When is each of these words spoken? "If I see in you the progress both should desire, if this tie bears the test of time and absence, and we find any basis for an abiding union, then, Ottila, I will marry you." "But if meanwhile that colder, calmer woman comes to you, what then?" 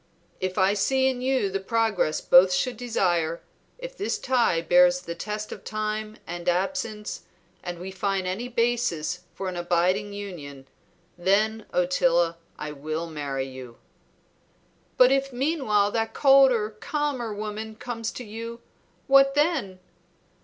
"If 0.39 0.57
I 0.57 0.73
see 0.73 1.07
in 1.07 1.21
you 1.21 1.51
the 1.51 1.59
progress 1.59 2.21
both 2.21 2.51
should 2.51 2.75
desire, 2.75 3.43
if 3.77 3.95
this 3.95 4.17
tie 4.17 4.59
bears 4.59 5.01
the 5.01 5.13
test 5.13 5.51
of 5.51 5.63
time 5.63 6.17
and 6.25 6.49
absence, 6.49 7.25
and 7.61 7.77
we 7.77 7.91
find 7.91 8.25
any 8.25 8.47
basis 8.47 9.19
for 9.35 9.47
an 9.47 9.55
abiding 9.55 10.11
union, 10.11 10.67
then, 11.19 11.67
Ottila, 11.71 12.37
I 12.57 12.71
will 12.71 13.05
marry 13.11 13.45
you." 13.47 13.77
"But 14.97 15.11
if 15.11 15.31
meanwhile 15.31 15.91
that 15.91 16.15
colder, 16.15 16.71
calmer 16.71 17.31
woman 17.31 17.75
comes 17.75 18.11
to 18.13 18.23
you, 18.23 18.59
what 19.05 19.35
then?" 19.35 19.79